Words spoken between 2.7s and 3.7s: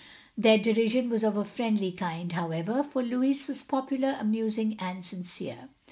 for Louis was